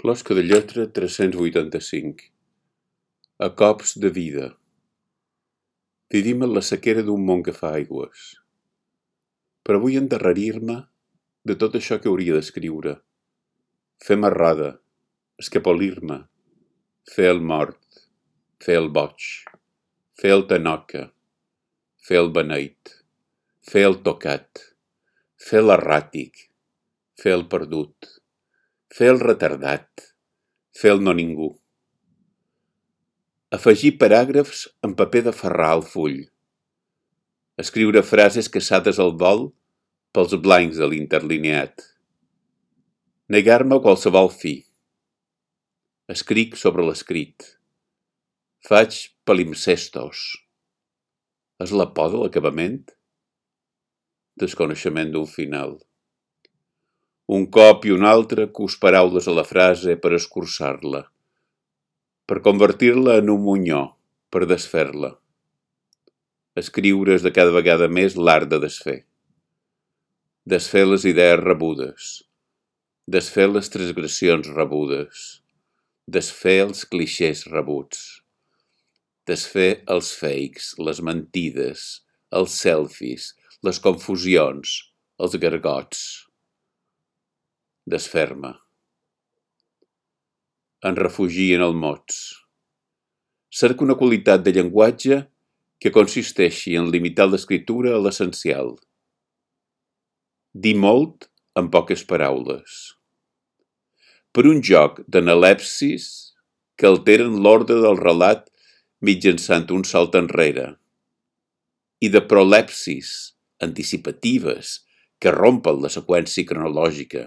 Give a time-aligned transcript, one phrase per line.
[0.00, 2.22] Closca de lletra 385.
[3.36, 4.46] A cops de vida.
[6.08, 8.22] Vivim en la sequera d'un món que fa aigües.
[9.60, 10.76] Però vull endarrerir-me
[11.50, 12.94] de tot això que hauria d'escriure.
[14.06, 14.70] Fer marrada,
[15.44, 16.16] escapolir-me,
[17.16, 18.00] fer el mort,
[18.64, 19.26] fer el boig,
[20.22, 21.02] fer el tanoca,
[22.08, 22.94] fer el beneit,
[23.68, 24.64] fer el tocat,
[25.50, 26.46] fer l'erràtic,
[27.20, 28.14] fer el perdut
[28.90, 30.02] fer el retardat,
[30.74, 31.52] fer el no ningú.
[33.54, 36.18] Afegir paràgrafs en paper de ferrar al full.
[37.62, 39.48] Escriure frases caçades al vol
[40.14, 41.84] pels blancs de l'interlineat.
[43.30, 44.56] Negar-me a qualsevol fi.
[46.10, 47.46] Escric sobre l'escrit.
[48.66, 48.96] Faig
[49.26, 50.24] palimpsestos.
[51.62, 52.82] És la por de l'acabament?
[54.40, 55.78] Desconeixement d'un final
[57.30, 61.04] un cop i un altre cus paraules a la frase per escurçar-la,
[62.26, 63.82] per convertir-la en un munyó,
[64.34, 65.12] per desfer-la.
[66.58, 68.96] Escriure és de cada vegada més l'art de desfer.
[70.42, 72.08] Desfer les idees rebudes,
[73.06, 75.28] desfer les transgressions rebudes,
[76.18, 78.00] desfer els clixés rebuts,
[79.30, 81.86] desfer els fakes, les mentides,
[82.34, 83.30] els selfies,
[83.62, 84.74] les confusions,
[85.22, 86.02] els gargots
[87.90, 88.54] desferma.
[90.86, 92.20] En refugi en el mots.
[93.50, 95.18] Cerca una qualitat de llenguatge
[95.82, 98.76] que consisteixi en limitar l'escriptura a l'essencial.
[100.54, 101.26] Dir molt
[101.58, 102.78] en poques paraules.
[104.30, 106.06] Per un joc d'analepsis
[106.78, 108.46] que alteren l'ordre del relat
[109.04, 110.68] mitjançant un salt enrere
[112.00, 113.34] i de prolepsis
[113.66, 114.78] anticipatives
[115.20, 117.26] que rompen la seqüència cronològica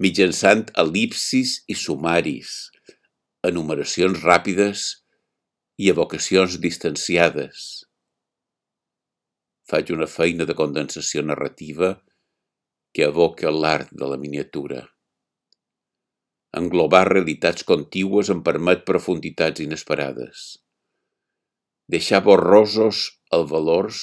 [0.00, 2.50] mitjançant el·lipsis i sumaris,
[3.44, 4.84] enumeracions ràpides
[5.76, 7.64] i evocacions distanciades.
[9.68, 11.90] Faig una feina de condensació narrativa
[12.96, 14.86] que evoca l'art de la miniatura.
[16.56, 20.46] Englobar realitats contigües em permet profunditats inesperades.
[21.92, 23.02] Deixar borrosos
[23.36, 24.00] els valors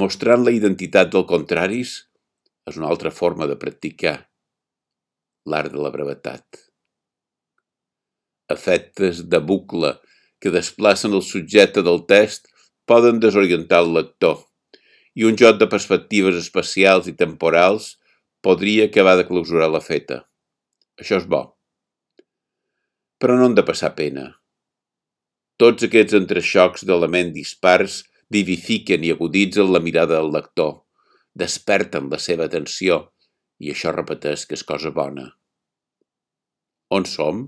[0.00, 1.92] mostrant la identitat del contraris
[2.66, 4.16] és una altra forma de practicar
[5.46, 6.44] l'art de la brevetat.
[8.52, 9.94] Efectes de bucle
[10.42, 12.50] que desplacen el subjecte del text
[12.86, 14.44] poden desorientar el lector
[15.16, 17.94] i un joc de perspectives espacials i temporals
[18.44, 20.22] podria acabar de clausurar la feta.
[21.00, 21.42] Això és bo.
[23.18, 24.28] Però no han de passar pena.
[25.56, 30.82] Tots aquests entrexocs d'elements dispars vivifiquen i aguditzen la mirada del lector,
[31.32, 33.06] desperten la seva atenció
[33.62, 35.30] i això repeteix que és cosa bona.
[36.96, 37.46] On som?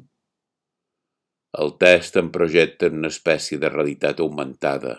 [1.62, 4.98] El test em projecta una espècie de realitat augmentada.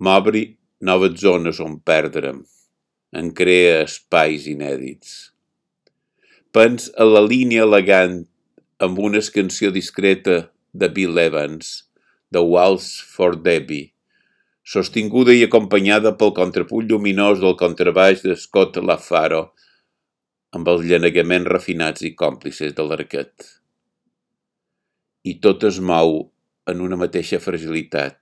[0.00, 0.44] M'obri
[0.90, 2.42] noves zones on perdre'm.
[3.14, 5.14] En crea espais inèdits.
[6.54, 8.24] Pens a la línia elegant
[8.82, 10.36] amb una escansió discreta
[10.74, 11.84] de Bill Evans,
[12.34, 13.92] The Waltz for Debbie,
[14.66, 19.44] sostinguda i acompanyada pel contrapunt lluminós del contrabaix de Scott LaFaro,
[20.54, 23.50] amb els llenegaments refinats i còmplices de l'arquet.
[25.26, 26.16] I tot es mou
[26.70, 28.18] en una mateixa fragilitat,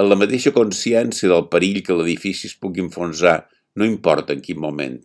[0.00, 3.42] en la mateixa consciència del perill que l'edifici es pugui enfonsar,
[3.76, 5.00] no importa en quin moment,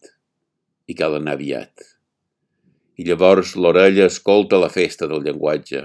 [0.88, 1.84] i cal anar aviat.
[3.00, 5.82] I llavors l'orella escolta la festa del llenguatge,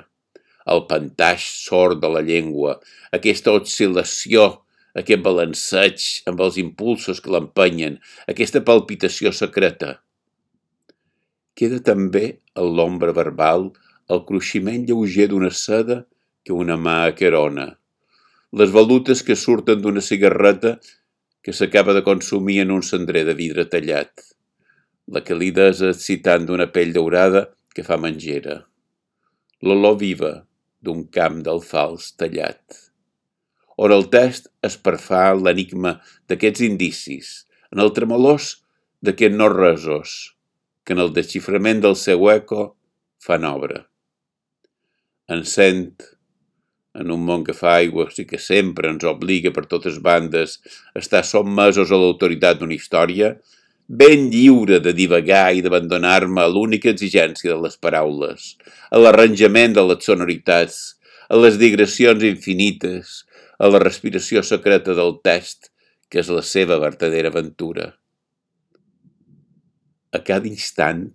[0.75, 2.77] el pantaix sord de la llengua,
[3.17, 4.47] aquesta oscil·lació,
[5.03, 7.99] aquest balanceig amb els impulsos que l'empenyen,
[8.31, 9.97] aquesta palpitació secreta,
[11.61, 12.25] Queda també
[12.57, 13.67] en l'ombra verbal
[14.15, 15.99] el cruiximent lleuger d'una seda
[16.41, 17.67] que una mà aquerona,
[18.61, 20.79] les volutes que surten d'una cigarreta
[21.45, 24.25] que s'acaba de consumir en un cendrer de vidre tallat,
[25.07, 27.45] la calidesa excitant d'una pell daurada
[27.77, 28.57] que fa mengera,
[29.61, 30.33] l'olor viva
[30.81, 32.65] d'un camp d'alfals tallat.
[33.77, 35.99] On el test es perfà l'enigma
[36.29, 37.31] d'aquests indicis,
[37.69, 38.55] en el tremolós
[39.05, 40.17] d'aquests no resos,
[40.85, 42.75] que en el desxiframent del seu eco
[43.21, 43.85] fan obra.
[45.31, 45.93] Encent,
[47.01, 50.59] en un món que fa aigües i que sempre ens obliga per totes bandes
[50.95, 53.35] a estar sotmesos a l'autoritat d'una història,
[54.03, 58.55] ben lliure de divagar i d'abandonar-me a l'única exigència de les paraules,
[58.91, 60.81] a l'arranjament de les sonoritats,
[61.31, 63.25] a les digressions infinites,
[63.59, 65.71] a la respiració secreta del text,
[66.11, 67.93] que és la seva verdadera aventura
[70.13, 71.11] a cada instant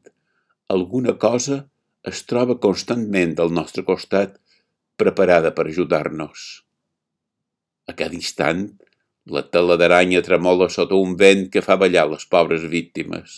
[0.71, 1.65] alguna cosa
[2.05, 4.37] es troba constantment al nostre costat,
[4.95, 6.43] preparada per ajudar-nos.
[7.89, 8.67] A cada instant,
[9.25, 13.35] la tela d'aranya tremola sota un vent que fa ballar les pobres víctimes.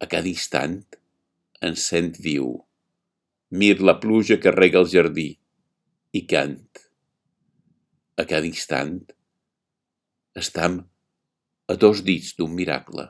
[0.00, 0.82] A cada instant,
[1.60, 2.52] en sent viu.
[3.50, 5.30] Mir la pluja que rega el jardí
[6.16, 6.84] i cant.
[8.20, 9.00] A cada instant,
[10.36, 10.84] estam
[11.68, 13.08] a dos dits d'un miracle.